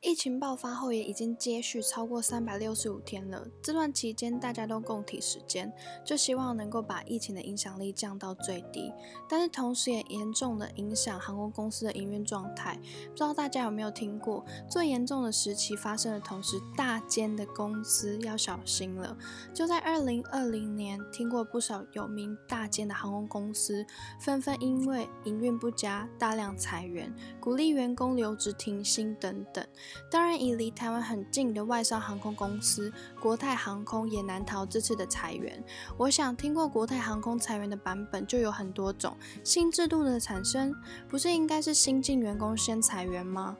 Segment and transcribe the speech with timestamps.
[0.00, 3.44] 疫情爆发后也已经接续超过三百六十五天了。
[3.60, 5.72] 这段期间大家都共体时间，
[6.04, 8.92] 就希望能够把疫情的影响力降到最低。
[9.28, 12.78] 但是同时也严重的影响航空公司的营运状态。
[13.08, 19.18] 不知道大家有没有听过，最严重的时期发生的同时，大间的公司要小心了。
[19.52, 23.84] 就在二零二零年，听过不少有名大间的航空公司
[24.20, 29.66] 纷纷因为营运不佳，大量裁员，鼓励员工留职停薪等等。
[30.10, 35.62] 当然，以离台湾很近的外商航空公司国泰航空也难逃这次的裁员。
[35.96, 39.16] 我想，听过国泰航空裁员的版本就有很多种。
[39.44, 40.74] 新制度的产生，
[41.08, 43.56] 不是应该是新进员工先裁员吗？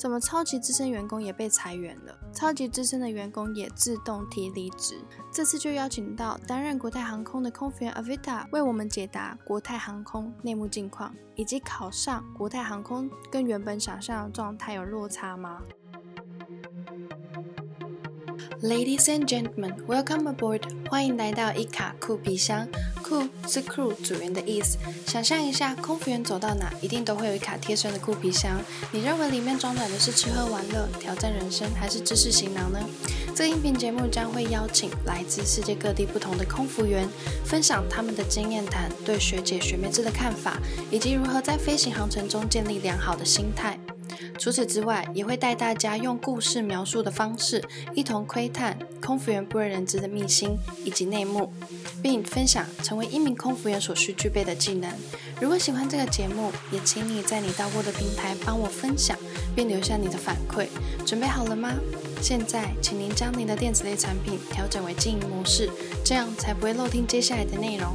[0.00, 2.18] 怎么超级资深员工也被裁员了？
[2.32, 4.98] 超级资深的员工也自动提离职。
[5.30, 15.60] 这次就邀请到担任国泰航空的空服员 Avita 为我们解答国泰航空内幕近况，以及考上国泰航空跟原本想象的状态有落差吗
[18.62, 20.60] ？Ladies and gentlemen, welcome aboard！
[20.90, 22.68] 欢迎来到伊卡酷皮箱。
[23.02, 24.76] 酷是 crew 组员的意思。
[25.06, 28.60] 想象一下，空服员走到哪，一定都会有一卡贴身的酷皮箱。
[28.92, 32.78] 你认为里面装满的是吃喝玩乐、挑战人生，还是知识行囊呢？
[33.34, 37.08] 这个音频节目将会邀请来自世界各地不同的空服员，
[37.46, 40.58] 分享他们的经验谈、对学姐学妹制的看法，
[40.90, 43.79] 以及如何在飞行航程中建立良好的心态。
[44.40, 47.62] 除此之外，也会带大家用故事描述的方式，
[47.94, 51.52] 一同窥探空服员不为人知的秘辛以及内幕，
[52.02, 54.90] 并分享成为一名空服员所需具备的技能。
[55.42, 59.14] 如果喜欢这个节目，也请你在你到过的平台帮我分享，
[59.54, 60.68] 并留下你的反馈。
[61.04, 61.74] 准备好了吗？
[62.22, 65.68] 现在，请您将您的电子类产品调整为静音模式，
[66.02, 67.94] 这样才不会漏听接下来的内容。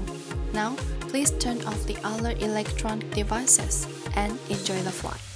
[0.53, 0.73] Now,
[1.09, 5.34] please turn off the other electronic devices and enjoy the flight.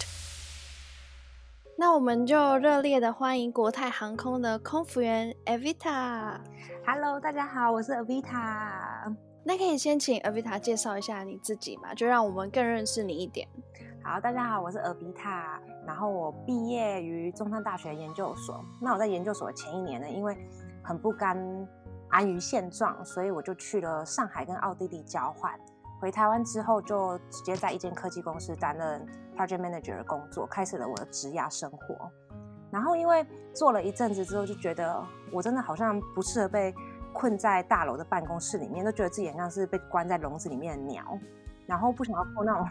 [1.80, 6.38] 那我们就热烈的欢迎国泰航空的空服员 Avita。
[6.86, 9.16] Hello，大家好，我是 Avita。
[9.46, 13.48] 那可以先请 Avita 介绍一下你自己嘛，就让我们更认识你一点。
[14.04, 15.58] 好，大家好，我是 Avita。
[15.88, 18.62] 然后我毕业于中山大学研究所。
[18.82, 20.38] 那我在研究所前一年呢，因为
[20.84, 21.38] 很不甘
[22.10, 25.58] 安于现状，所以我就去了上海跟奥地利交换。
[26.02, 29.08] 回台湾之后，就直接在一间科技公司担任
[29.40, 32.12] project manager 的工作，开始了我的职涯生活。
[32.70, 35.02] 然后因为做了一阵子之后，就觉得
[35.32, 36.74] 我真的好像不适合被
[37.14, 41.18] 困在大楼的办公室里面，都觉得自己好像是被关在笼子里面的鸟。
[41.66, 42.68] 然后不想要过那种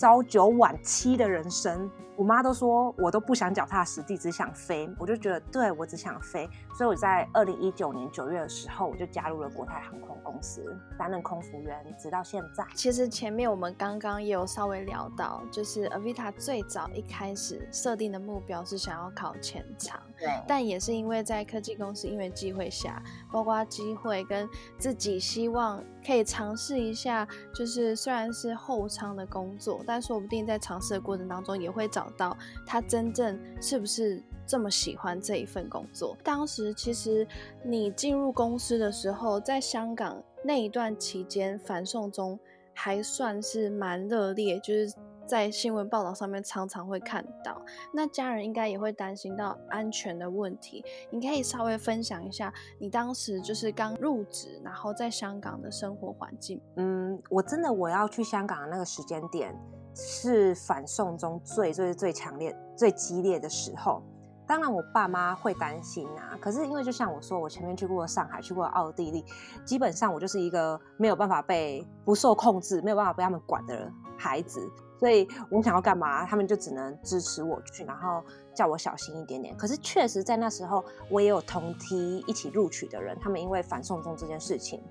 [0.00, 4.88] 朝九晚七的人生，我妈都说我都不想脚踏实地，只想飞。
[4.98, 12.64] 我就觉得对我只想飞，所以我在二零一九年九月的时候，我就加入了国泰航空公司，担任空服员，直到现在。
[12.74, 36.16] 其实前面我们刚刚也有稍微聊到，就是 Avita 最早一开始设定的目标是想要考前舱，对，但也是因为在科技公司因为机会下，包括机会跟自己希望可以尝试一下，就是虽然是后舱的工作，但说不定在尝试的过程当中也会找到他真正是不是这么喜欢这一份工作。
[36.22, 37.26] 当时其实
[37.64, 42.38] 你进入公司的时候，在香港那一段期间，反送中
[42.72, 44.94] 还算是蛮热烈，就是
[45.26, 47.60] 在新闻报道上面常常会看到。
[47.92, 50.84] 那家人应该也会担心到安全的问题。
[51.10, 56.60] 你可以稍微分享一下你当时就是刚入职，然后在香港的生活环境。
[56.76, 59.54] 嗯，我真的我要去香港的那个时间点
[59.94, 64.02] 是反送中最最最强烈、最激烈的时候。
[64.46, 66.36] 当然，我爸妈会担心啊。
[66.40, 69.24] 可是因为就像我说，我前面去过上海，去过奥地利，
[69.64, 74.60] 基本上我就是一个没有办法被不受控制、没有办法被他们管的孩子。
[74.98, 78.22] 所以我想要干嘛，他们就只能支持我去，然后
[78.52, 79.56] 叫我小心一点点。
[79.56, 84.82] 可是确实在那时候，我也有同梯一起录取的人，他们因为反送中这件事情，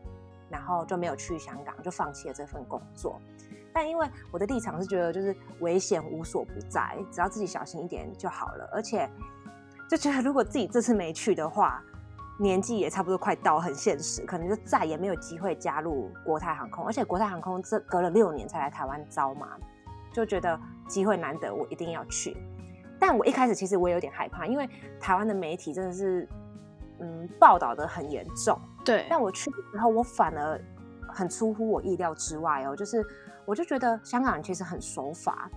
[0.50, 3.20] 然后就没有去香港，就放弃了这份工作。
[3.74, 8.70] 但因为我的立场是觉得，就是危险无所不在，只要自己小心一点就好了。
[8.74, 9.10] 而且
[9.90, 11.84] 就觉得，如果自己这次没去的话，
[12.40, 16.86] 年纪也差不多快到，很现实，可能就再也没有机会加入国泰航空。
[16.86, 19.58] 而且国泰航空这隔了六年才来台湾招嘛。
[20.12, 22.36] 就觉得机会难得，我一定要去。
[23.00, 24.68] 但我一开始其实我有点害怕，因为
[25.00, 26.28] 台湾的媒体真的是，
[27.00, 28.60] 嗯，报道的很严重。
[28.84, 29.06] 对。
[29.08, 30.60] 但我去的时候，我反而
[31.08, 33.06] 很出乎我意料之外哦，就是
[33.50, 35.50] 我就觉得香港人其实很守法。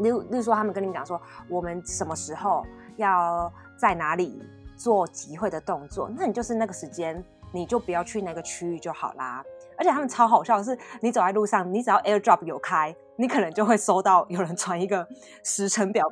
[0.00, 1.18] 例如，例如说他们跟你讲说，
[1.48, 2.66] 我们什么时候
[2.98, 4.46] 要在哪里
[4.76, 9.42] 做集会的动作，那你就是那个时间，你就不要去那个区域就好啦。
[9.78, 15.06] 而且他们超好笑的是，你走在路上，你只要 AirDrop 有开，你可能就会收到有人传一个
[15.44, 16.04] 时程表，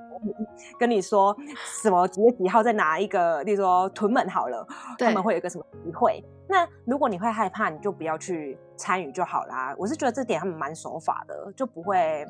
[0.79, 1.37] 跟你说
[1.83, 4.67] 什么几月几号在哪一个，例如说屯门好了，
[4.99, 6.25] 他们会有一个什么集会。
[6.49, 9.75] 那如果你会害怕，你就不要去参与就好啦。
[9.77, 12.25] 我是觉得这点他们蛮守法的，就不会。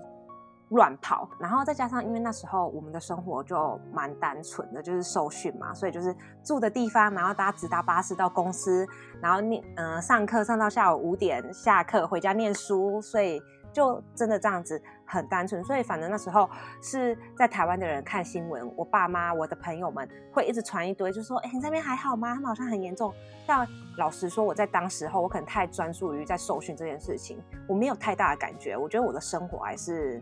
[0.71, 8.85] 乱跑，然后再加上，因为那时候我们的生活就蛮单纯的，就是受训嘛，所以就是住的地方，然后搭直达巴士到公司，
[9.23, 13.41] 然后念嗯上课上到下午五点，下课回家念书，所以
[13.73, 15.63] 就真的这样子很单纯。
[15.63, 16.51] 所以反正那时候
[16.83, 22.35] 是在台湾的人看新闻，我爸妈、我的朋友们会一直传一堆，就说：“哎，你这边还好吗？
[22.35, 23.15] 他们好像很严重。”
[23.47, 23.65] 但
[23.99, 28.77] 老实说，我在当时候，我可能太专注于在受训这件事情，我没有太大的感觉。
[28.77, 30.21] 我觉得我的生活还是。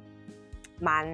[0.80, 1.06] 蛮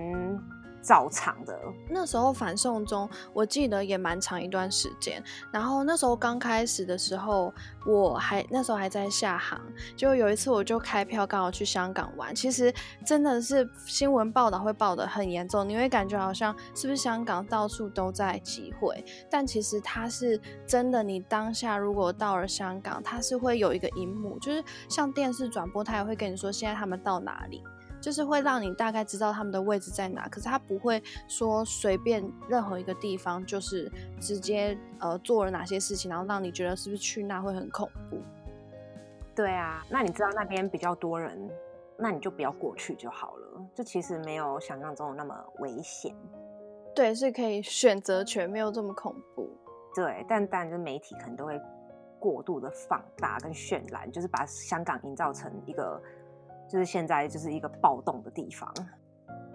[0.82, 1.60] 照常的。
[1.90, 5.22] 那时候反送中，我记得也蛮长一段时间。
[5.52, 7.52] 然后那时候刚开始的时候，
[7.84, 9.60] 我还那时候还在下航，
[9.94, 12.34] 就有一次我就开票刚好去香港玩。
[12.34, 12.72] 其实
[13.04, 19.04] 真的是新闻报道会报的很严重，你会感觉好像是不是香港到处都在集会？
[19.30, 27.62] 但其实它是真的，你当下如果到了香港，它是会有一个荧幕，就是像电视转播，它也会跟你说现在他们到哪里。
[28.00, 38.20] 就是会让你大概知道他们的位置在哪，可是他不会说随便任何一个地方，就是直接呃做了哪些事情，然后让你觉得是不是去那会很恐怖？
[39.34, 41.38] 对啊，那你知道那边比较多人，
[41.98, 43.66] 那你就不要过去就好了。
[43.74, 46.14] 就其实没有想象中那么危险。
[46.94, 49.48] 对，是可以选择权，没有这么恐怖。
[49.94, 51.60] 对，但当然，就媒体可能都会
[52.18, 56.00] 过度的放大跟渲染，就是把香港营造成一个。
[56.70, 58.72] 就是现在就是一个暴动的地方。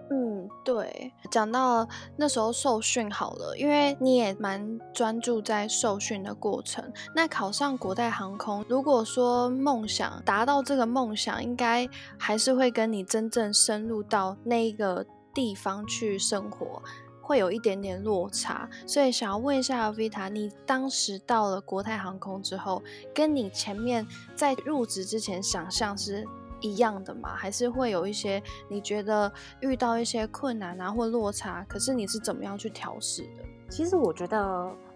[0.08, 1.12] 嗯，对。
[1.32, 6.92] 讲到那时候受训好了，因为你也蛮专注在受训的过程。
[7.12, 15.04] 那考上国泰航空，如果说梦想达到这个梦想，应该还是会跟你真正深入到那一个
[15.34, 16.80] 地方去生活，
[17.20, 18.70] 会有一点点落差。
[18.86, 22.80] 所以想要问一下 Vita，你当时到了国泰航空之后，
[23.12, 26.24] 跟你前面在入职之前想象是？
[26.60, 27.34] 一样的吗？
[27.36, 33.44] 还是会有一些你觉得遇到一些困难啊或落差，可是你是怎么样去调试的？
[33.68, 34.38] 其实我觉得，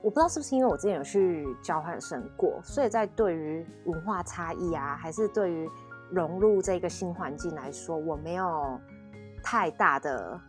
[0.01, 5.69] 我不知道是不是因为我之前有去交换生过，所以在对于文化差异啊，还是对于
[6.11, 8.81] 融入这个新环境来说，我没有
[9.43, 10.41] 太大的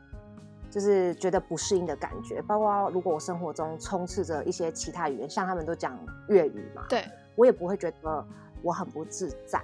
[0.70, 2.42] 就是觉得不适应的感觉。
[2.44, 5.98] 包括如果我生活中充斥着一些其他语言，像他们都讲
[6.28, 7.04] 粤语嘛，对
[7.36, 8.26] 我也不会觉得
[8.62, 9.60] 我很不自在。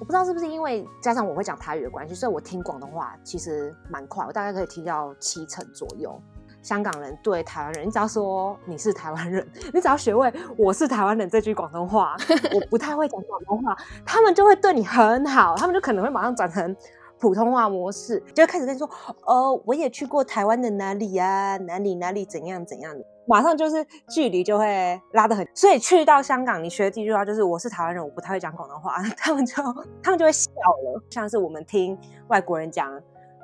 [0.00, 6.20] 我不知道是不是因为加上我会讲台语的关系，所以我听广东话其实蛮快，我大概可以听到七成左右。
[6.62, 12.16] 香港人对台湾人，你只要说你是台湾人，你只要学会我是台湾人这句广东话，
[12.54, 16.74] 我不太会讲广东话，他们就会对你很好，他们就可能会马上转成
[17.18, 18.88] 普通话模式，就开始跟你说，
[19.26, 23.04] 呃，我也去过台湾的哪里啊，哪里哪里怎样怎样的。
[23.26, 29.54] 马上就是距离就会拉得很，所以去到香港，你学的第一句话就是“我是台湾人，我不太会讲广东话”， 他们就
[30.02, 31.98] 他们就会笑了，像是我们听
[32.28, 33.00] 外国人讲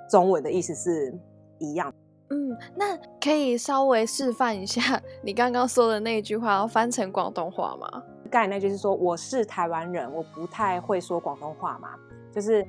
[0.09, 1.13] 中文的意思是
[1.59, 1.93] 一样。
[2.29, 8.03] 嗯，那可以稍微示范一下你刚刚说的那一句话，要翻成广东话吗？
[8.31, 11.89] 刚才那句是说我是台湾人，我不太会说广东话嘛，
[12.33, 12.65] 就是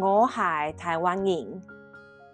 [0.00, 1.62] 我海台湾人。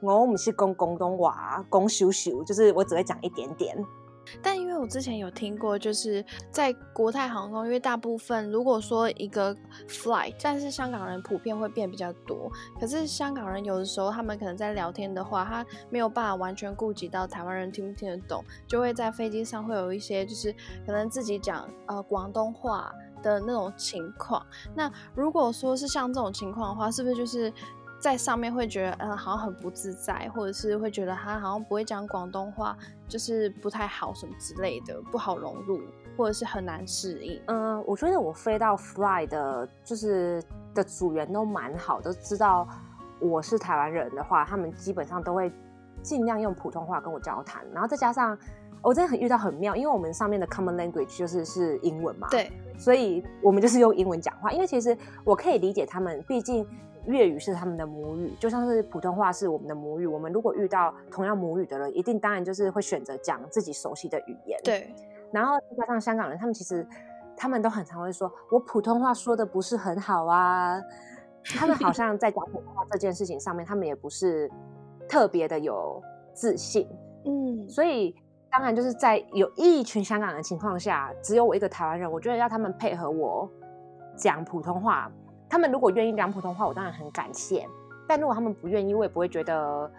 [0.04, 3.76] 我唔是讲广东话，讲少少，就是我只会讲一点点。
[4.42, 9.54] 但因为我之前有听过，就是在国泰航空，因为大部分如果说一个
[9.86, 12.50] flight，但是香港人普遍会变比较多。
[12.80, 20.50] 可是香港人有的时候，他们可能在聊天的话，他没有办法完全顾及到台湾人听不听得懂，就会在飞机上会有一些就是
[20.86, 22.90] 可能自己讲呃广东话
[23.22, 24.42] 的那种情况。
[24.74, 27.52] 那如果说是像这种情况的话，是不是就是？
[28.04, 32.76] 在上面会觉得，嗯，好像很不自在，或者是会觉得他好像不会讲广东话，
[33.08, 35.80] 就是不太好什么之类的，不好融入，
[36.14, 37.40] 或者是很难适应。
[37.46, 40.42] 嗯，我觉得我飞到 Fly 的，就是
[40.74, 42.68] 的组员都蛮好，都知道
[43.20, 45.50] 我是台湾人的话，他们基本上都会
[46.02, 47.64] 尽量用普通话跟我交谈。
[47.72, 48.36] 然后再加上，
[48.82, 54.52] 我真的很遇到很妙，因为我们上面的 Common Language 就是是英文嘛，对，所以我们就是用英文讲话。
[54.52, 54.94] 因为其实
[55.24, 56.68] 我可以理解他们，毕竟。
[57.06, 60.06] 粤语是他们的母语，就像是普通话是我们的母语。
[60.06, 64.58] 我们如果遇到同样母语的人，一定当然就是会选择讲自己熟悉的语言。
[64.64, 64.94] 对。
[65.32, 66.86] 然后再加上香港人，他们其实
[67.36, 70.80] 他们都很常会说：“我普通话说的不是很好啊。”
[71.56, 74.50] 他们好像在讲普通话这件事情上面，他们也不是
[75.08, 76.88] 特别的有自信。
[77.24, 77.68] 嗯。
[77.68, 78.14] 所以
[78.50, 83.50] 当然就是在有一群香港人情况下，只有我一个台湾人，我觉得要他们配合我
[84.16, 85.10] 讲普通话。
[85.48, 87.66] 他们如果愿意讲普通话，我当然很感谢。
[88.06, 89.90] 但如果他们不愿意，我也不会觉得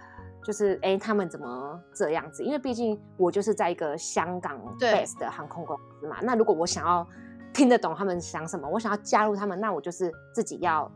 [0.43, 2.43] 就是哎，他们怎么这样子？
[2.43, 6.17] 因为毕竟我就是在一个香港 base 的航空公司嘛。
[6.21, 7.07] 那如果我想要
[7.53, 10.91] 听得懂他们想什么，我想要加入他们，那我就是自己要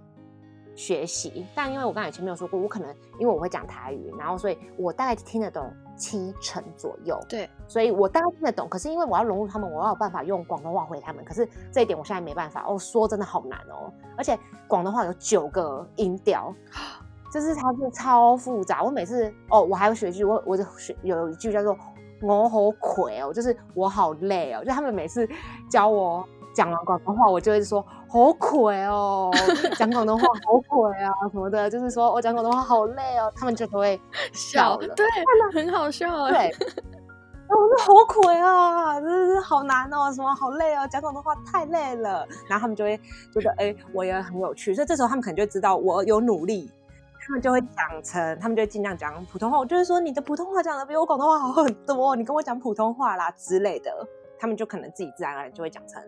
[0.79, 1.45] 学习。
[1.53, 7.19] 但因为我刚才前面有说过，我可能因为我会讲台语，然后所以我大概听得懂七成左右。
[7.27, 8.69] 对，所以我大概听得懂。
[8.69, 11.25] 可是因为我要融入他们，我要有办法用广东话回他们。
[11.25, 13.91] 可是这一点我现在没办法哦，说真的好难哦。
[14.17, 16.55] 而且广东话有九个音调。
[17.31, 21.77] 就是它是超复杂，我每次哦，我还要学句，我我就学有一句叫做
[22.23, 24.65] “我好愧哦”，就是我好累哦。
[24.65, 25.29] 就他们每次
[25.69, 29.31] 教我讲完广东话，我就会说“好愧哦”，
[29.77, 33.99] 讲广东话好愧啊什么的，就是说我讲广东话好累哦，他们就都会
[34.33, 35.05] 笑了，对，
[35.53, 36.51] 很好笑，对。
[37.49, 42.23] 我说好苦啊，真是好难哦，什么好累哦，讲广东话太累了。
[42.47, 42.95] 然后他们就会
[43.33, 46.71] 觉得，哎，我也很有趣，所以这时候他们可能就知道我有努力。
[47.21, 49.57] 他们就会讲成，他们就会尽量讲普通话。
[49.57, 53.91] 我就是说，你的普通话讲的比我广东话好很多，你跟我讲普通话啦之类的。
[54.39, 56.01] 他们就可能自己自然而然就会讲成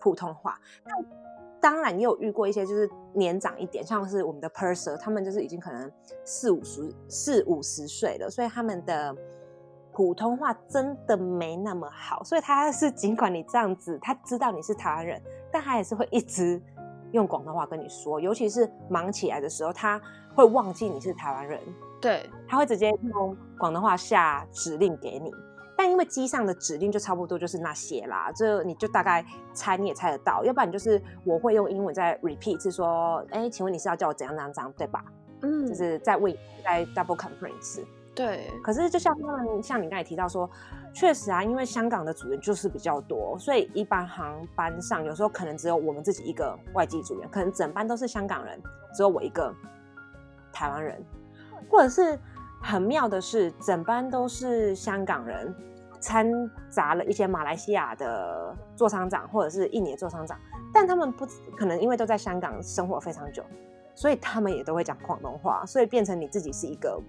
[0.00, 0.58] 普通话。
[0.84, 0.92] 那
[1.60, 5.90] 当然也有遇过一些就是年长一点，像是我们的 purser，他们就是已经可能
[6.24, 9.14] 四五十、四五十岁了，所以他们的
[9.92, 12.22] 普通话真的没那么好。
[12.24, 15.22] 所以他是尽管你这样子，他知道你是台湾人，
[15.52, 16.60] 但他也是会一直
[17.12, 20.00] 用广东话跟你说，尤其是忙起来的时候，他。
[20.34, 21.60] 会忘记你是台湾人，
[22.00, 25.32] 对，他会直接用广东话下指令给你，
[25.78, 35.04] 但因为机上的指令就差不多就是那些啦，这你就大概猜你也猜得到，要不然你就是我会用英文再 repeat 是说，哎，请问你是要叫我怎样怎样怎样，对吧？
[35.42, 38.50] 嗯，就是在问在 double confirm 一次对。
[38.64, 40.50] 可是就像他们像你刚才提到说，
[40.92, 48.60] 确实啊，因为香港的组员就是比较多，所以一般航班上有时候可能只有我们自己一个外籍组员，可能整班都是香港人，
[48.92, 49.54] 只有我一个。
[50.50, 51.00] 台湾人，
[51.70, 52.18] 或者是
[52.60, 55.54] 很妙的是，整班都是香港人，
[56.00, 56.30] 掺
[56.68, 60.38] 杂了一些马来西亚的座商长或者是印尼的座舱长，
[60.72, 61.26] 但他们不
[61.56, 63.44] 可能因为都在香港生活非常久，
[63.94, 67.00] 所以他们也都会讲广东话，所以变成你自己是一个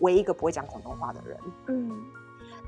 [0.00, 1.38] 唯一一个不会讲广东话的人。
[1.68, 1.90] 嗯，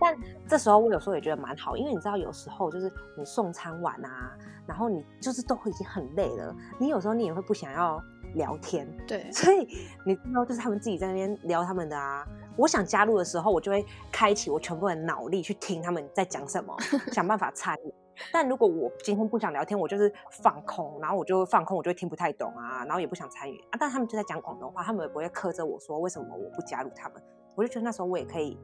[0.00, 0.16] 但
[0.46, 4.32] 这时候我有时候也觉得蛮好，因为你知道有时候就是你送餐完啊，
[4.66, 8.02] 然后你就是都已经很累了，你有时候你也会不想要。
[8.34, 9.58] 聊天，对，所以
[10.04, 12.26] 你知道，就是他们自己在那边聊他们的啊。
[12.56, 16.74] 我想加入的时候，我就会开启我全部的脑力去听他们在讲什么，
[17.12, 17.94] 想办法参与。
[18.32, 23.76] 但如果我今天不想聊天，我就是放空，然后我就放空，我就会听不太懂啊，然后也不想参与啊。
[23.78, 27.20] 但他们就在讲广东话，他们也不会苛责我说为什么我不加入他们。
[27.56, 28.56] 我就觉得那时候我也可以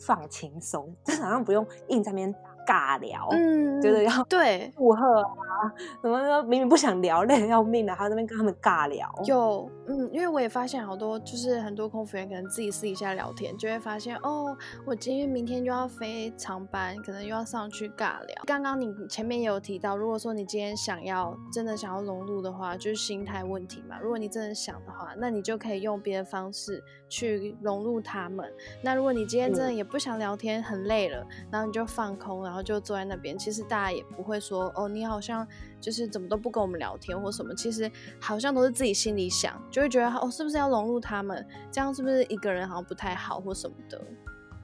[0.00, 2.34] 放轻松，就好像不用硬在那边。
[2.66, 9.08] 尬聊，嗯，觉得要对附和啊，什么说明明不想聊，累得要命的，还在那边跟他们尬聊。
[9.24, 18.42] 有，嗯，因为我也发现好多，就是很多空服员可能自己私底下聊天，就会发现哦，我今天明天就要飞长班，可能又要上去尬聊。
[18.46, 23.96] 刚刚你前面也有提到，如果说你今天想要真的想要融入的话，就是心态问题嘛。
[24.00, 28.52] 如果你真的想的话，那你就可以用别的方式去融入他们。
[28.82, 32.44] 那如果你今天真的也不想聊天，很累了，然后你就放空。
[32.44, 35.46] 然后就坐在那边，其实大家也不会说哦，你好像
[35.80, 41.46] 就是怎么都不跟我们聊天或什么，其实好像都是自己心里想，就会觉得哦，是不是要融入他们？
[41.70, 44.00] 这样是不是一个人好像不太好或什么的？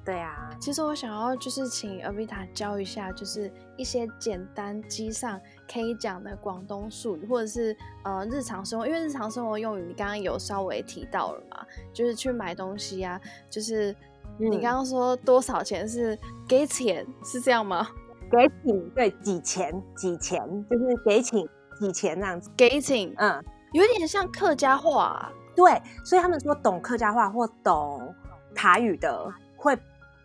[0.04, 5.40] 对啊，其实我想要就是请阿维塔教一下，就是一些简单机上
[5.72, 13.94] 可以讲的广东术语，或者是呃日常生活，因为日常生活用语你刚刚有稍微提到了嘛，就是去买东西啊，就是。
[14.38, 16.18] 你刚刚说多少钱是
[16.48, 17.86] 给钱是这样吗？
[18.30, 20.40] 给请对几钱几钱
[20.70, 21.46] 就是给请
[21.78, 22.50] 几钱这样子。
[22.56, 25.30] 给请嗯，有点像客家话。
[25.54, 25.70] 对，
[26.02, 28.12] 所以他们说懂客家话或懂
[28.54, 29.78] 台语的会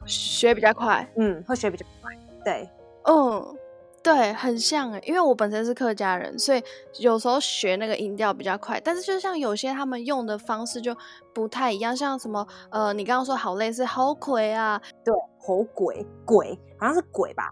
[0.07, 1.07] 学比较快。
[1.17, 2.17] 嗯，会学比较快。
[2.43, 2.69] 对，
[3.03, 3.57] 嗯。
[4.03, 6.63] 对，很像哎，因为我本身是客家人，所以
[6.99, 8.79] 有时候学那个音调比较快。
[8.79, 10.95] 但是就像有些他们用的方式就
[11.33, 15.13] 不太一样，像什么呃，你刚刚说好累是好鬼啊，对，
[15.45, 17.51] 好鬼鬼好像是鬼吧，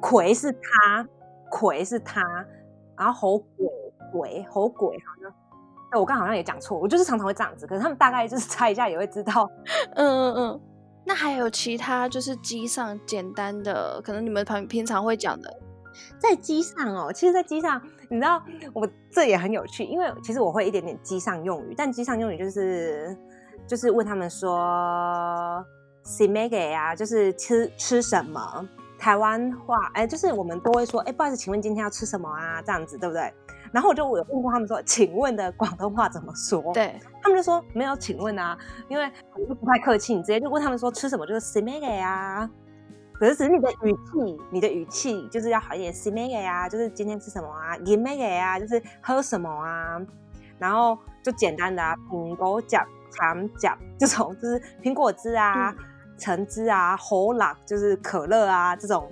[0.00, 1.06] 魁是他，
[1.48, 2.20] 魁是他，
[2.98, 3.68] 然后好鬼
[4.10, 9.48] 鬼好鬼好像，我刚好像也讲错，我就是常常会这样子，可是他们大概就是 猜一下也会知道，
[9.94, 10.60] 嗯嗯嗯。
[11.04, 15.58] 那还有其他就是机上简单的，可能你们平平常会讲的。
[16.18, 18.42] 在机上哦，其实，在机上，你知道，
[18.72, 23.14] 我这也很有趣，因为其实我会一点点机上用语，但机上用语就是
[23.66, 25.62] 就是问他们说
[26.04, 28.66] “si m e g 啊”，就是吃吃什么？
[28.98, 32.62] 台湾话，哎，就是我们都会说，哎，不好意思，请问今天要吃什么啊？
[32.62, 33.34] 这样子，对不对？
[33.72, 36.72] 然后我就我有问过他们说，请问的广东话怎么说？
[36.74, 38.56] 对，他们就说没有，请问啊，
[38.88, 42.48] 因为你就不太客气，你直接就问他们说吃什么就是 s i m e g 啊。
[43.14, 50.00] 可是只是你的语气，你的语气就是要好一点 s i m e g 啊，就是今天吃什么啊 g i m e g 啊，就是喝什么啊，
[50.58, 52.76] 然后就简单的啊，苹果汁、
[53.10, 55.74] 橙汁这种，就是苹果汁啊、
[56.18, 59.10] 橙汁啊、喉辣就是可乐啊这种。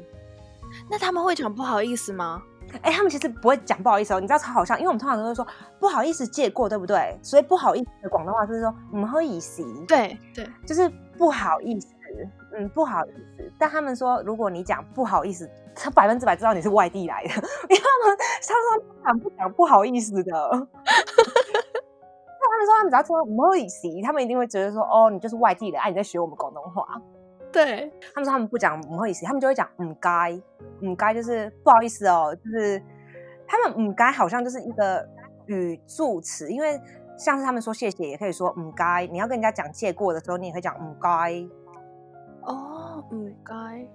[0.91, 2.43] 那他们会讲不好意思吗？
[2.83, 5.47] 哎，他们其实不会讲不好意思哦，你知道超好笑，因为我们通常都会说
[5.79, 7.19] 不好意思借过，对不对？
[7.23, 11.89] 所以不好意思的广东话就是说我们喝以洗，对对，就是不好意思，
[12.57, 13.53] 嗯，不好意思。
[13.59, 17.31] 但他们说，如果你讲不好意思，他百分之百知道你是外地来的，
[17.69, 20.33] 因为他们他说不讲不讲不好意思的。
[22.43, 27.01] 他们说他们只要说唔好意思，他们一定会觉得说哦，你就是外地的，哎，你在学我们广东话。
[27.53, 30.33] 对他们说他们不讲唔好意思，他们就会讲唔该，
[30.83, 32.83] 唔该就是不好意思哦，就是
[33.47, 35.07] 他们唔该好像就是一个
[35.47, 36.81] 语助词，因为
[37.19, 41.09] 像是他们说谢谢也可以说唔该，你要跟人家讲借过的时候，你也会讲唔该。
[42.43, 43.87] 哦，唔该。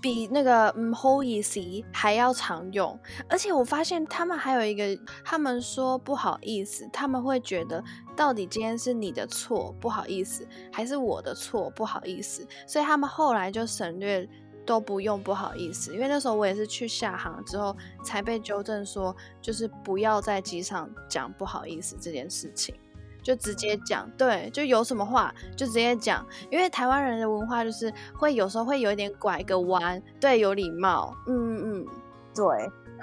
[0.00, 7.82] 比那个嗯 h o l easy 还要常用，而且我发现他们还有一个，他们说不好意思，他们会觉得
[8.16, 14.28] 到底今天是你的错不好意思，还是我的错不好意思，所以他们后来就省略
[14.64, 22.74] 都不用不好意思，因为那时候我也是去下航之后才被纠正说，就是不要在机场讲不好意思这件事情。
[23.22, 31.86] 就直接讲，对，就有什么话就直接讲，因为台湾人的文化就是会有时候会有一点拐个弯，对，有礼貌，嗯嗯，
[32.34, 32.44] 对，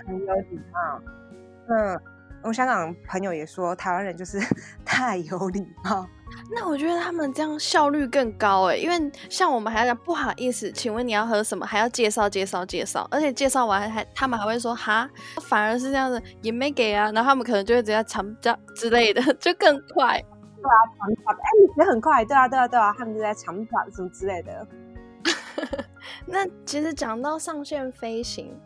[0.08, 1.02] 很有礼貌，
[1.68, 2.00] 嗯，
[2.46, 4.40] 我香港朋友也说台湾人就是
[4.86, 6.08] 太有礼貌。
[6.52, 15.10] 那我觉得他们这样效率更高哎，因为像我们还要讲不好意思，请问你要喝什么，还要介绍介绍介绍，而且介绍完还他们还会说哈，
[15.48, 20.22] 反而是这样子也没给啊，然后他们可能就会直接长叫之类的， 就更快。
[20.22, 24.68] 对啊，长跑哎，也很快，对啊对啊对啊，他们就在长跑什么之类的。
[26.28, 28.60] 那其实讲到上线飞行。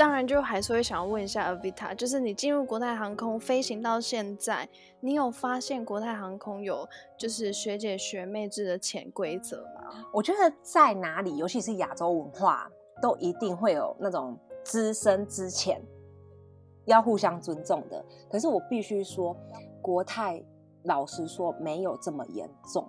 [0.00, 4.66] 当然，就还是会想要问一下 Avita，就是你进入国泰航空飞行到现在，
[5.00, 10.06] 你有发现国泰航空有就是学姐学妹制的潜规则吗？
[10.10, 12.66] 我觉得在哪里，尤其是亚洲文化，
[13.02, 14.34] 都一定会有那种
[14.64, 15.78] 资深之前
[16.86, 18.02] 要互相尊重的。
[18.30, 19.36] 可是我必须说，
[19.82, 20.42] 国泰
[20.84, 22.88] 老实说没有这么严重。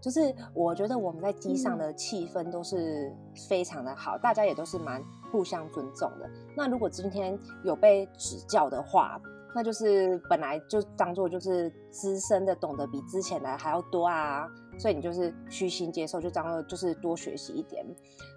[0.00, 3.14] 就是我觉得我们在机上的气氛都是
[3.50, 5.04] 非常的好，大家也都是蛮。
[5.32, 6.30] 互相尊重的。
[6.54, 9.20] 那如果今天有被指教的话，
[9.54, 14.46] 那就是本来就当做就是资深的，懂得比之前的还要多啊。
[14.78, 17.84] 所以你就是虚心接受，就当做就是多学习一点，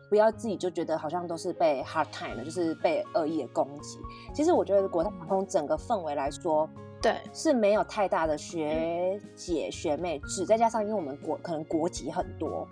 [0.09, 3.99] 不要自己就觉得好像都是被 hard time 了，就是被恶意的攻击。
[4.33, 6.69] 其实我觉得国泰航空整个氛围来说，
[7.01, 12.67] 对，是没有太大的学姐学妹制，再加上因为我们国可能国籍很多，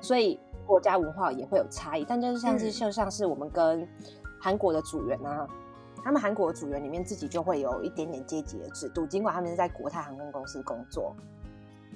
[0.00, 0.38] 所以。
[0.68, 3.88] 国家文化也会有差异，但就是像是就像是我们跟
[4.38, 5.48] 韩国的组员啊，
[6.04, 11.16] 他们韩国的组员里面自己就会有一点点阶级的制度，尽管他们是在国泰航空公司工作，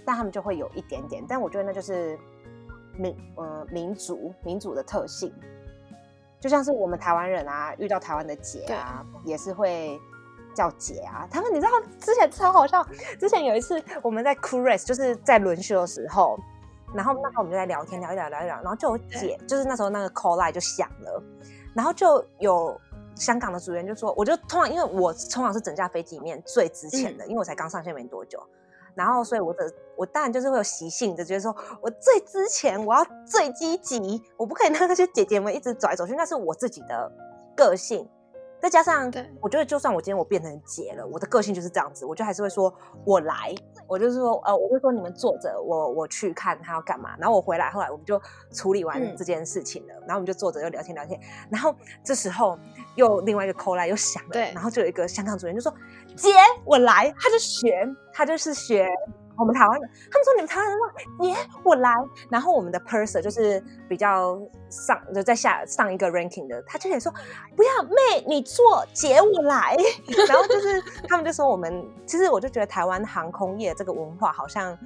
[0.07, 1.23] 但他们就会有一点点。
[1.29, 2.19] 但我觉得那就是
[2.97, 5.31] 民呃民族民族的特性，
[6.41, 10.01] 就像是我们台湾人啊，遇到台湾的姐啊，也是会
[10.55, 11.29] 叫姐啊。
[11.31, 12.83] 他们你知道之前超好笑，
[13.21, 16.39] 之前有一次我们在 crew race，就是在轮休的时候。
[16.95, 21.23] 然后那时候我们就在聊天，聊一聊，聊一聊，然后就有姐，就是那时候那个 call line 就响了，
[21.75, 22.79] 然后就有
[23.15, 28.43] 香港的组员就说，我就通常因为我通常是整架飞机里面最值钱的，因为我才刚上线没多久，
[28.95, 37.11] 然后所以我的我当然就是会有习性的，觉得说我最值钱，我要最积极，我不可以让那些姐姐们一直走来走去，那是我自己的
[37.57, 38.09] 个性。
[38.61, 42.73] 再加上，我觉得就算我今天我变成姐了，我的个性就是这样子，我就还是会说，
[43.05, 43.53] 我来，
[43.93, 48.19] 我就是说，呃，我就说你们坐着，我我去看他要干嘛，然后我回来，后来我们就
[48.51, 52.59] 处理完这件事情了，然后我们就坐着又聊天聊天，然后这时候
[52.95, 55.71] 又另外一个 call 来又响了，然后就有一个香港主任就说，
[56.17, 56.31] 姐，
[56.65, 58.89] 我来，他就学，他就是学。
[59.37, 61.93] 我们台湾的，他们说你们台湾人说耶，我来。
[62.29, 67.13] 然后我们的 purser 就是比较上，就在下上一个 ranking 的，他就也说
[67.57, 69.77] 不要妹，你坐，姐我来。
[70.29, 74.77] 然后就是他们就说我们，其实我就觉得台湾航空业这个文化好像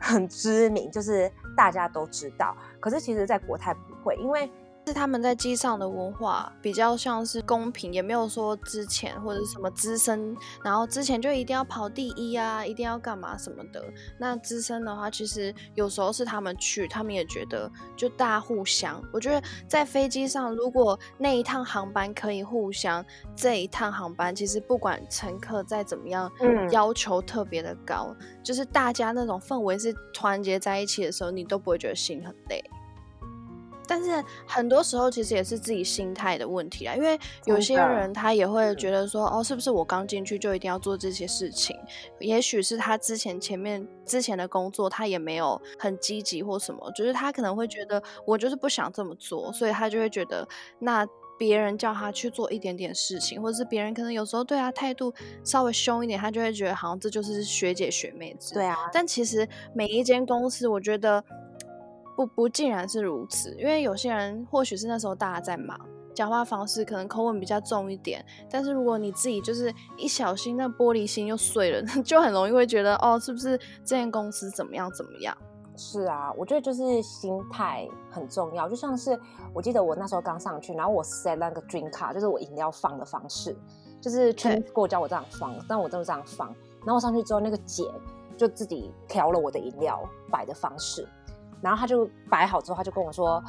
[0.00, 2.56] 很知名，就是大家都知道。
[2.80, 4.50] 可是其实，在国泰不会，因为
[4.86, 13.82] 是他们在机上的文化比较像是公平，也没有说之前或者什么资深，然后之前就一定要跑第一啊，一定要干嘛什么的。
[14.18, 19.02] 那资深的话，其实有时候是他们去，他们也觉得就大家互相。
[19.10, 23.02] 我觉得在飞机上，如果那一趟航班可以互相，
[23.34, 32.62] 这一趟航班其实不管乘客再怎么样，嗯，要求特别的高，就是大家那种氛围是团结在一起的时候，你都不会觉得心很累。
[33.86, 41.76] 但是很多时候其实也是自己心态的问题啊，因为有些人他也会觉得说，哦，是不是我刚进去就一定要做这些事情？
[42.20, 50.46] 也许是他之前前面之前的工作他也没有很积极或什么，就是他可能会觉得我就是不想这么做，所以他就会觉得
[50.78, 51.06] 那
[51.38, 58.54] 别人叫他去做一点点事情，或者是别人可能有时候对他态度稍微凶一点，他就会觉得好像这就是学姐学妹制。
[58.54, 61.22] 对啊，但其实每一间公司，我觉得。
[62.16, 63.54] 不不，竟然是如此。
[63.56, 65.78] 因为有些人或许是那时候大家在忙，
[66.14, 68.24] 讲话方式可能口吻比较重一点。
[68.50, 75.36] 但是如果你自己就是一小心，那玻璃心又碎了， 就很容易会觉得哦，是不是这间公司怎么样怎么样？
[75.76, 78.68] 是啊，我觉得就是心态很重要。
[78.68, 79.18] 就像是
[79.52, 83.56] 我记得我那时候刚上去，然后我 set 那个 drink 卡，就是我饮料放的方式，
[84.00, 86.46] 就是全给我教我这样放，但我都是这样放。
[86.84, 87.90] 然后我上去之后，那个姐
[88.36, 90.00] 就自己调了我的饮料
[90.30, 91.08] 摆的方式。
[91.64, 93.42] 然后他就摆好之后，他就跟我说，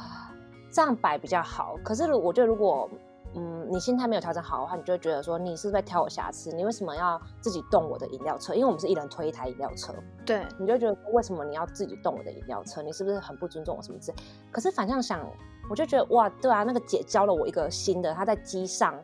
[0.72, 1.76] 这样摆比较好。
[1.84, 2.88] 可是我觉得，如果
[3.34, 6.50] 嗯你心态没有调整好的话，你就会觉得说，你是不是在挑我瑕疵？
[6.56, 8.54] 你为什么要自己动我的饮料车？
[8.54, 9.92] 因为我们是一人推一台饮料车。
[10.24, 12.80] 对，你就觉得为什么你要自己动我的饮料车？
[12.80, 14.16] 你是不是很不尊重我什么之类？
[14.50, 15.20] 可是反向想，
[15.68, 18.94] 我就觉得哇，对啊，那个姐教了我一个新的，她在机上，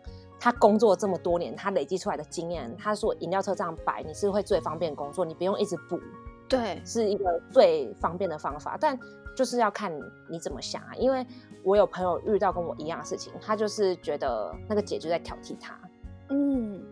[0.41, 6.01] 她工作这么多年，她累积出来的经验，她说饮料车这样摆，你是会最方便工作，你不用一直补。
[6.49, 8.99] 对，是一个最方便的方法，但
[9.35, 9.93] 就是要看
[10.29, 10.95] 你怎么想啊。
[10.97, 11.27] 因为
[11.65, 15.79] 我有朋友遇到跟我一样的事情，他就是觉得那个姐就在挑剔他。
[16.29, 16.83] 嗯，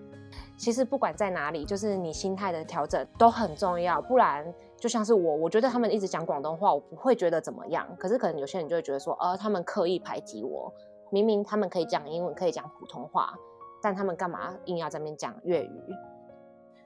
[0.57, 4.01] 其实不管在哪里，就是你心态的调整都很重要。
[4.01, 4.45] 不然
[4.79, 7.87] 就像是我，我觉得他们一直讲广东话，我不会觉得怎么样。
[7.99, 10.73] 可是可能有些人就会觉得说，呃，他们刻意排挤我。
[11.11, 13.35] 明明他们可以讲英文，可以讲普通话，
[13.83, 15.83] 但他们干嘛硬要在那边讲粤语？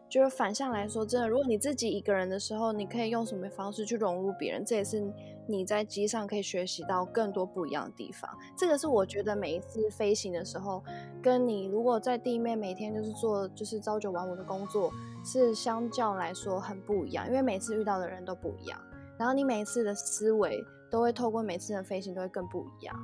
[0.09, 5.03] 就是反向来说，真的，如果你自己一个人的时候，你可以用什么方式去融入别人，这也是
[5.49, 8.31] 你在机上可以学习到更多不一样的地方。
[8.57, 10.83] 这个是我觉得每一次飞行的时候，
[11.21, 14.93] 跟你如果在地面每天就是做就是朝九晚五的工作，
[15.25, 18.79] 是相较来说很不一样，因为每次遇到的人都不一样，
[19.19, 22.95] 然后你每一次的思维都会透过每次的飞行都会更不一样。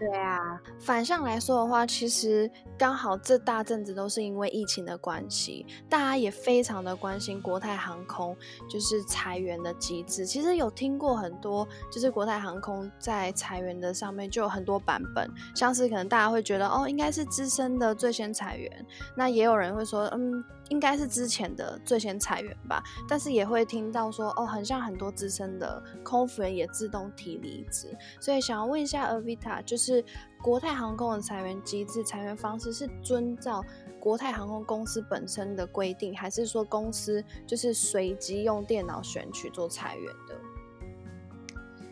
[0.00, 8.34] 对啊，反向来说的话，其实刚好这大阵子都是因为疫情的关系，大家也非常的关心国泰航空
[8.66, 10.24] 就是裁员的机制。
[10.24, 20.42] 其实有听过很多，就是国泰航空在裁员的上面就有很多版本，像是可能大家会觉得哦，应该是资深的最先裁员，那也有人会说，嗯。
[20.70, 27.88] 应该是之前的最先裁员吧，但是也会听到说哦，很像很多资深的空服员也自动提离职，
[28.20, 30.02] 所以想要问一下 Avita，就是
[30.40, 33.64] 国泰航空的裁员机制、裁员方式是遵照
[33.98, 40.34] 国泰航空公司本身的规定，还是说公司就是随机用电脑选取做裁员的？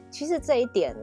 [0.09, 0.97] 其实这一点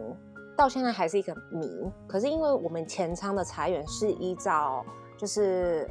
[0.55, 1.91] 到现在还是一个谜。
[2.07, 4.85] 可是因为我们前舱的裁员是依照
[5.17, 5.89] 就是。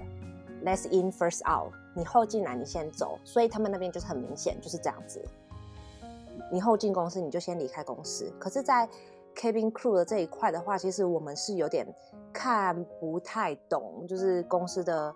[0.65, 5.23] Less in first out，你后进来你先走，所以他们那边就是很明显就是这样子。
[6.51, 8.33] 你后进公司你就先离开公司。
[8.39, 8.89] 可是，在
[9.37, 11.87] cabin crew 的这一块的话，其实我们是有点
[12.33, 15.15] 看不太懂，就是公司的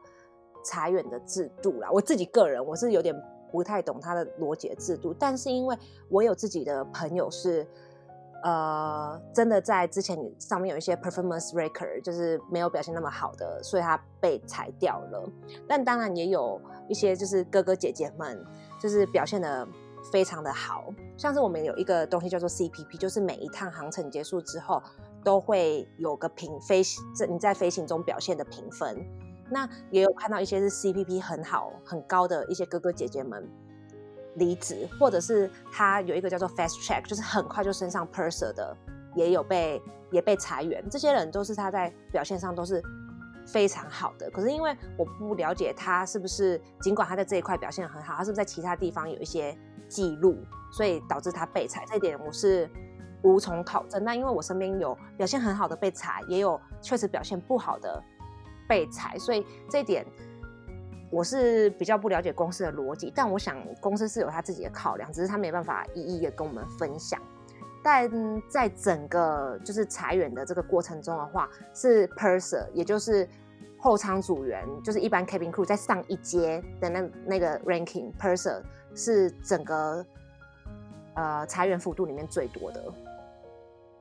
[0.63, 1.89] 裁员的制度啦。
[1.91, 3.15] 我自己个人我是有点
[3.51, 5.75] 不太懂他的逻辑制度，但是因为
[6.11, 7.67] 我有自己的朋友是。
[8.43, 15.29] 呃，真的在之前上面有一些 performance record，就是没有表现那么好的，所以他被裁掉了。
[15.67, 18.45] 但当然也有一些就是哥哥姐姐们，
[18.81, 19.67] 就是表现的
[20.13, 20.95] 非常的好。
[21.17, 24.81] 像是我们有一个东西叫做 CPP，就是每一趟航程结束之后
[25.25, 28.97] 都会有个评飞行，这你在飞行中表现的评分。
[29.51, 33.49] 那也有看到一些是 CPP 很好很高的一些哥哥姐姐们。
[34.39, 38.77] 离职，或者是他有一个叫做 fast track，就是很快就升上 purser 的，
[39.15, 40.83] 也有被也被裁员。
[40.91, 42.83] 这些人都是他在表现上都是
[43.47, 44.31] 非常好的。
[44.31, 49.57] 可是因为我不了解他是不是，尽管他在这一块表现很好，他是不是在其他地方有一些
[49.89, 50.37] 记录，
[50.73, 51.85] 所以导致他被裁。
[51.89, 52.71] 这一点我是
[53.23, 54.03] 无从考证。
[54.03, 58.03] 那因为我身边有表现很好的被裁，也有确实表现不好的
[58.69, 60.07] 被裁，所以这一点。
[61.11, 67.21] 我是比较不了解公司的逻辑，但我想公司是有他自己的考量，只是他没办法一一的跟我们分享。
[67.83, 68.11] 但
[68.49, 73.27] 在整个就是裁员的这个过程中的话，是 purser，也就是
[73.79, 78.61] 后舱组员，就是一般 cabin crew 在上一阶的那那个 ranking purser
[78.95, 80.05] 是整个
[81.15, 82.85] 呃裁员幅度里面最多的。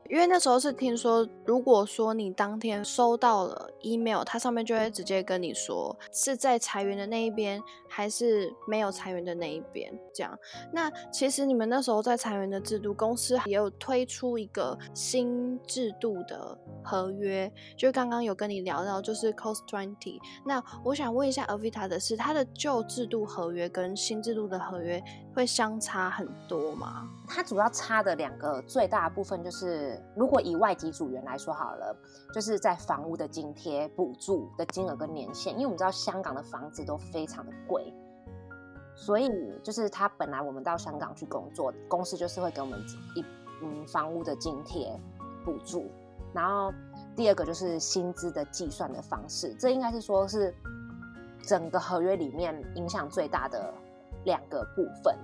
[0.09, 9.91] 因为那时候是听说，如果说你当天收到了 email，它上面就会直接跟你说是在裁员的那一边，还是没有裁员的那一边。
[10.13, 10.37] 这样，
[10.71, 20.19] 那其实你们那时候在裁员的制度，公司也有推出一个新制度的合约，就刚刚有跟你聊到，就是 cost twenty。
[20.45, 25.03] 那我想问一下 Avita 的是，它的旧制度合约跟新制度的合约
[25.37, 27.07] 会相差很多吗？
[27.27, 30.01] 它主要差的两个最大的部分就是。
[30.15, 31.95] 如果以外籍组员来说好了，
[32.33, 37.93] 就是在房屋的津贴补助的金额跟年限，因为我们知道香港的房子都非常的贵，
[38.95, 39.29] 所以
[39.61, 42.79] 就是他本来我们到香港去工作，公司就是会给我们
[43.15, 43.23] 一
[43.61, 44.99] 嗯房屋的津贴
[45.45, 45.85] 补助，
[46.33, 46.73] 然后
[47.15, 50.51] 第二个就是薪资的计算的方式，这应该是说是
[51.43, 53.71] 整个合约里面影响最大的
[54.27, 55.17] 两个部分。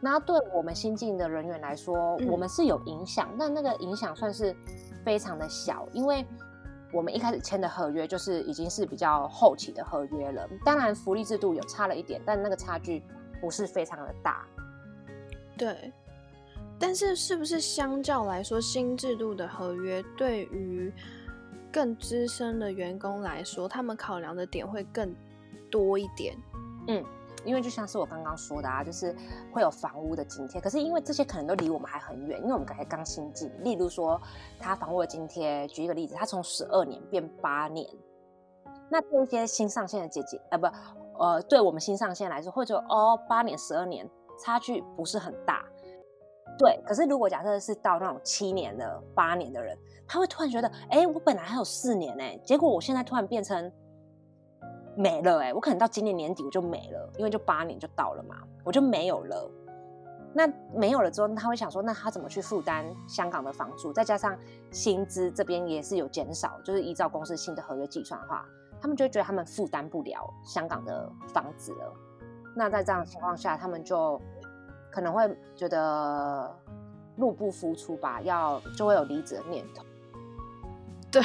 [0.00, 4.54] 那对我们新进的人员来说，我们是有影响，但那个影响算是
[5.04, 6.24] 非常的小，因为
[6.92, 10.48] 我们一开始签的合约就是已经是比较后期的合约了。
[10.64, 13.02] 当然，福利制度有差了一点，但那个差距
[13.40, 14.46] 不是非常的大。
[15.56, 15.92] 对，
[16.78, 20.92] 但是是不是相较来说，新制度的合约对于
[21.72, 25.12] 更资深的员工来说，他们考量的点会更
[25.72, 26.36] 多一点？
[26.86, 27.04] 嗯。
[27.48, 29.16] 因为就像是我刚刚说的啊，就是
[29.50, 33.50] 会有房屋的津贴，可是因为这些可能都离我们还很远，因为我们才刚新进。
[33.64, 34.20] 例如说，
[34.58, 37.88] 他房屋的津贴，举一个例子，他从十二年变八年，
[38.90, 40.66] 那对一些新上线的姐姐，呃，不，
[41.18, 44.06] 呃，对我们新上线来说，会觉得哦，八年、十二年
[44.44, 45.64] 差距不是很大，
[46.58, 46.78] 对。
[46.84, 49.74] 可是如果假设是到那种七年的、八年的人，
[50.06, 53.72] 他会突然觉得，哎，我本来还有四年哎，结果我现在突然变成。
[54.98, 59.48] 没了哎，我可能到今年年底我就没了，因为就八年就到了嘛，我就没有了。
[60.34, 63.92] 那没有了之后，他会想说，那他怎么去负担香港的房租？
[63.92, 64.36] 再加上
[64.72, 68.44] 薪资这边也是有减少，就是依照公司新的合约计算的话，
[68.80, 71.92] 他们就会觉得他们负担不了香港的房子了。
[72.56, 74.20] 那在这样的情况下，他们就
[74.90, 76.52] 可能会觉得
[77.14, 79.84] 入不敷出吧，要就会有离职的念头。
[81.10, 81.22] 对，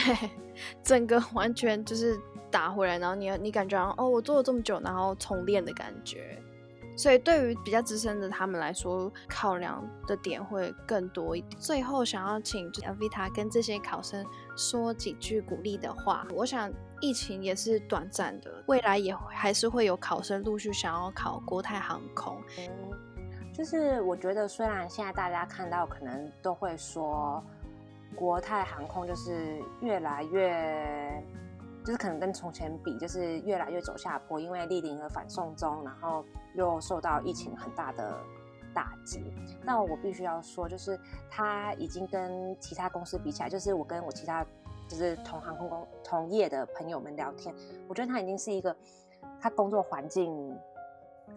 [0.84, 2.20] 整个完全就是。
[2.54, 6.40] 打回来，然后你你感觉哦，我做了这么久，然后重练的感觉，
[6.96, 11.60] 所以对于比较资深的他们来说，考量的点会更多一点。
[11.60, 14.24] 最后想要请 Vita 跟这些考生
[14.56, 16.28] 说几句鼓励的话。
[16.36, 22.40] 我想疫情也是短暂的，未来也还是会有考生陆续想要考国泰航空。
[23.52, 27.44] 就是我觉得虽然现在大家看到可能都会说
[28.16, 31.24] 国泰航空就是越来越。
[31.84, 36.24] 就是可能跟从前比，就是越来越走下坡，因为莅临了反送中，然后
[36.56, 38.16] 又受到疫情很大的
[38.74, 39.22] 打击。
[39.66, 44.46] 但我必须要说，就是他已经跟其他公司比起来，就是我跟我其他
[44.88, 47.54] 就是同航空公同业的朋友们聊天，
[47.88, 48.76] 我觉得他已经是一个
[49.42, 50.58] 他工作环境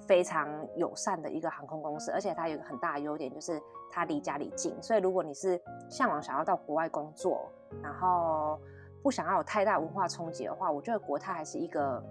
[0.07, 4.75] 非常友善的一个航空公司，而且它有一个很大的优点，就是它离家里近。
[4.83, 7.51] 所以如果你是向往想要到国外工作，
[7.83, 8.59] 然后
[9.07, 12.03] 不想要有太大文化冲击的话，我觉得国泰还是一个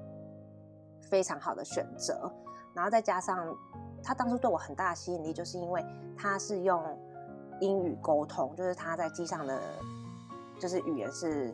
[1.01, 2.31] 非常好的选择。
[2.73, 3.53] 然后再加上
[4.01, 5.85] 他当初对我很大的吸引力，就是因为
[6.17, 6.81] 他是用
[7.59, 9.61] 英语沟通，就是他在机上的
[10.57, 11.53] 就是语言是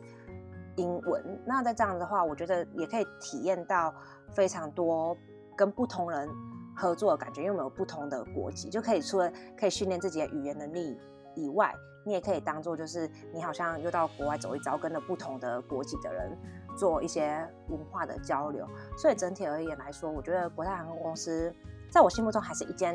[0.76, 1.42] 英文。
[1.44, 3.92] 那在这样的话，我觉得也可以体验到
[4.30, 5.16] 非常多
[5.56, 6.28] 跟不同人
[6.76, 9.28] 合作的感觉，因为我们有不同的国籍，就可以除了
[9.58, 10.96] 可以训练自己的语言能力
[11.34, 11.74] 以外。
[12.04, 16.36] 你也可以当做就是你好像又到国外走一遭，跟了不同的国籍的人
[16.76, 18.66] 做一些文化的交流。
[18.96, 21.54] 所以整体而言来说，我觉得国泰航空公司
[21.90, 22.94] 在我心目中还是一间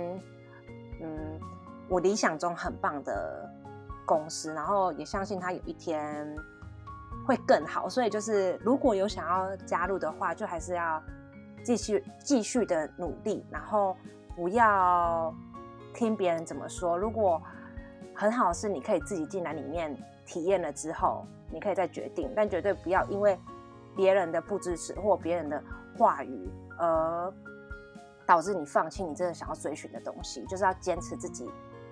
[1.02, 1.39] 嗯，
[1.89, 3.50] 我理想中很棒的
[4.06, 4.54] 公司。
[4.54, 6.36] 然后也相信它有一天
[7.26, 7.88] 会更好。
[7.88, 11.02] 所以就是如果有想要加入的话，就还是要
[11.63, 13.96] 继续继续的努力，然后
[14.36, 15.34] 不要
[15.93, 16.98] 听别人怎么说。
[16.98, 17.41] 如果
[18.19, 23.38] 很好是，你可以自己进来里面体验了之后，你可以再决定，但绝对不要因为
[23.95, 25.63] 别人的不支持或别人的
[25.95, 26.49] 话语
[26.80, 27.32] 而
[28.25, 30.43] 导致你放弃你真的想要追寻的东西。
[30.47, 31.47] 就是要坚持自己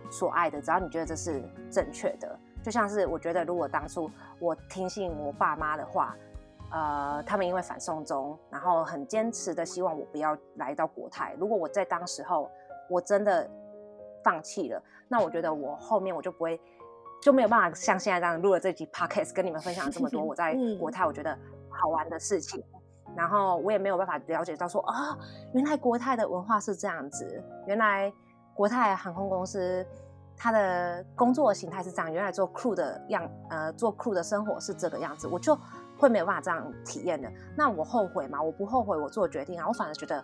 [0.09, 2.35] 所爱的，只要你觉得这是正确的。
[2.63, 4.09] 就像是我觉得，如果当初
[4.39, 6.15] 我听信我爸妈的话，
[6.71, 11.35] 呃，他们因为反送中，然后很坚持的希望我不要来到国泰。
[11.37, 12.49] 如果我在当时候
[12.89, 13.47] 我真的。
[14.25, 16.59] 放弃了，那我觉得我后面我就不会
[17.21, 21.37] 就没有办法像现在这样录了这集 podcast 跟你们分享这么多我 在嗯国泰我觉得
[21.69, 22.63] 好玩的事情。
[23.15, 25.15] 然后我也没有办法了解到说啊，
[25.53, 28.11] 原来国泰的文化是这样子，原来
[28.53, 29.85] 国泰航空公司
[30.35, 35.57] 它的工作形态是这样，原来做 crew 的样，呃，做 crew 的生活是这个样子，我就
[35.97, 37.31] 会没有办法这样体验的。
[37.55, 38.41] 那我后悔吗？
[38.41, 40.21] 我不后悔我做决定啊，我反而觉得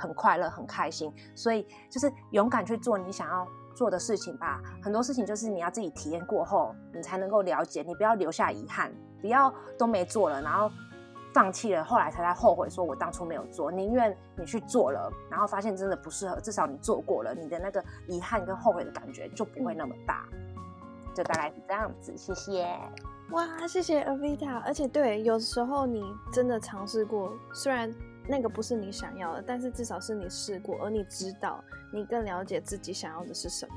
[0.00, 1.12] 很快乐、很开心。
[1.34, 4.60] 所以就是勇敢去做你想要做的事情吧。
[4.82, 10.70] 很多事情就是你要自己体验过后，你才能够了解，你不要留下遗憾，不要都没做了，然后。
[11.32, 20.26] 放弃了，后来才在后悔，说我当初没有做，宁愿你去做了，然后发现真的不适合，至少你做过了，你的那个遗憾跟后悔的感觉就不会那么大，
[21.14, 22.12] 就大概是这样子。
[22.16, 22.76] 谢谢。
[23.30, 27.94] 哇，谢谢 Avita，而且对，有时候你真的尝试过，虽然
[28.30, 31.62] 那个不是你想要的，但是至少是你试过，而你知道，
[31.92, 33.74] 你更了解自己想要的是什么。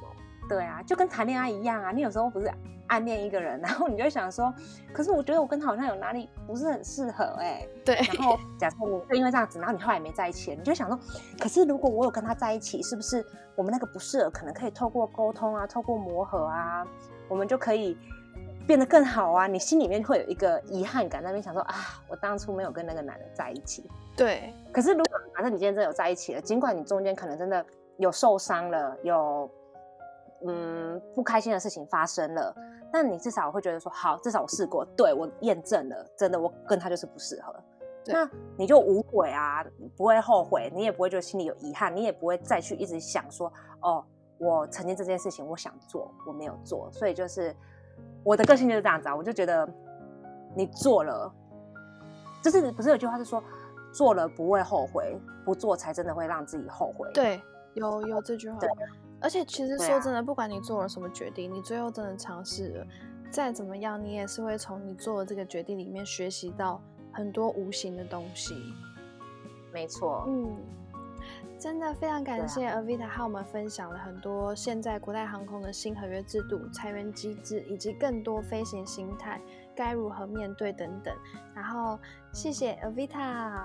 [0.47, 2.51] 对啊，就跟谈恋爱一样啊，你有时候不是
[2.87, 4.53] 暗恋一个人，然后你就想说，
[4.91, 10.99] 可是我觉得我跟他好像有哪里不是很适合哎、对，然后假设你就因为这样子，然后你后来没在一起，你就想说，
[11.39, 16.85] 可是如果我有跟他在一起，是不是我们那个不适合，可能可以透过沟通啊，透过磨合啊，
[17.29, 17.97] 我们就可以
[18.65, 19.47] 变得更好啊？
[19.47, 21.75] 你心里面会有一个遗憾感，那边想说啊，
[22.07, 23.89] 我当初没有跟那个男人在一起。
[24.15, 27.65] 对，可是如果反正你今天真的有在一起了，尽管你中间可能真的
[27.97, 29.49] 有受伤了，有
[30.45, 32.55] 嗯不开心的事情发生了，
[32.91, 37.53] 但你至少会觉得说，好，至少我试过，对我验证了，真的我跟他就是不适合。
[38.05, 44.03] 对那你就无悔啊，不会后悔，你也不会觉得心里有遗憾，你也不会再去一直想说，哦，
[44.37, 47.55] 我曾经这件事情我想做，我没有做，所以就是
[48.23, 49.67] 我的个性就是这样子啊，我就觉得
[50.55, 51.31] 你做了，
[52.41, 53.43] 就是不是有句话是说，
[53.93, 57.09] 做了不会后悔，不做才真的会让自己后悔。
[57.13, 57.41] 对，
[57.73, 58.69] 有有这句话对。
[59.21, 62.87] 而且其实说真的，不管你做了什么决定，你最后真的尝试了，
[63.31, 66.81] 再怎么样，你也是会从你做的这个决定里面学习到
[67.13, 68.53] 很多无形的东西。
[69.71, 70.57] 没错，嗯，
[71.63, 79.39] 真的非常感谢 Avita 和我们分享了很多现在国泰航空的新合约制度、裁员机制，以及更多飞行心态
[79.73, 81.15] 该如何面对等等。
[81.55, 81.97] 然后
[82.33, 83.63] 谢谢 Avita。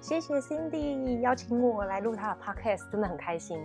[0.00, 3.58] 谢谢 Cindy 邀请我来录他的 podcast，真的很开心。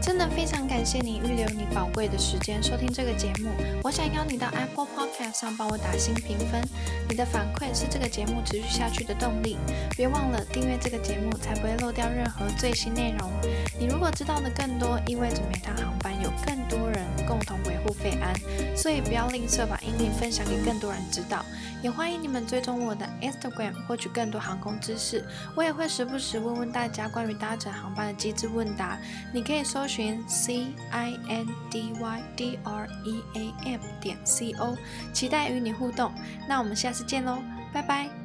[0.00, 3.50] 真的非常感谢你预留你宝贵的时间收听这个节目。
[3.82, 6.62] 我想邀你到 Apple Podcast 上帮我打新评分，
[7.08, 9.58] 你的反馈是这个节目持续下去的动力。
[9.96, 13.30] 别忘了订阅这个节目，才不会漏掉任何最新内容。
[13.78, 18.34] 你如果知道的更多，意味着每趟航班有更多人共同维护费安，
[18.76, 21.44] 所以不要吝啬把音频分享给更多人知道。
[21.82, 25.24] 也欢迎你们追踪我的 Instagram，获取更多航空知识。
[25.54, 28.98] 我也会时不时问问大家关于搭乘航班的机智问答。
[29.32, 34.76] 你可以搜寻 C I N D Y D R E A M 点 C O，
[35.12, 36.12] 期待与你互动。
[36.48, 37.38] 那我们下次见喽，
[37.72, 38.19] 拜拜。